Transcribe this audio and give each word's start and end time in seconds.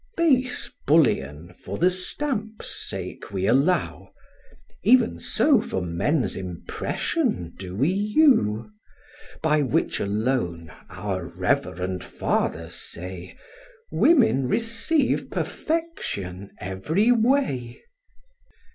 Base 0.17 0.73
bullion 0.87 1.53
for 1.63 1.77
the 1.77 1.91
stamp's 1.91 2.71
sake 2.71 3.31
we 3.31 3.45
allow: 3.45 4.11
Even 4.81 5.19
so 5.19 5.61
for 5.61 5.79
men's 5.79 6.35
impression 6.35 7.53
do 7.59 7.75
we 7.75 7.89
you; 7.91 8.71
By 9.43 9.61
which 9.61 9.99
alone, 9.99 10.71
our 10.89 11.25
reverend 11.27 12.03
fathers 12.03 12.73
say, 12.73 13.37
Women 13.91 14.47
receive 14.47 15.29
perfection 15.29 16.49
every 16.59 17.11
way. 17.11 17.83